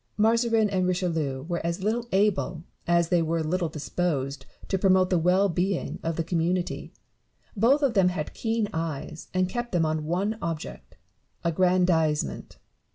Mazarin 0.17 0.67
and 0.71 0.87
Richelieu 0.87 1.43
were 1.43 1.63
as 1.63 1.83
little 1.83 2.07
able 2.11 2.63
as 2.87 3.09
they 3.09 3.21
were 3.21 3.43
little 3.43 3.69
disposed 3.69 4.47
to 4.67 4.79
promote 4.79 5.11
the 5.11 5.19
well 5.19 5.47
being 5.47 5.99
of 6.01 6.15
the 6.15 6.23
community; 6.23 6.91
both 7.55 7.83
of 7.83 7.93
them 7.93 8.09
had 8.09 8.33
keen 8.33 8.67
eyes, 8.73 9.27
and 9.31 9.47
kept 9.47 9.73
them 9.73 9.85
on 9.85 10.05
one 10.05 10.39
object— 10.41 10.97
aggrandisement. 11.45 12.57